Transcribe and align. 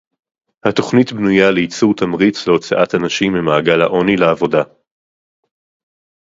התוכנית 0.65 1.11
בנויה 1.11 1.51
ליצור 1.51 1.93
תמריץ 1.95 2.47
להוצאת 2.47 2.95
אנשים 2.95 3.33
ממעגל 3.33 3.81
העוני 3.81 4.15
לעבודה 4.17 4.63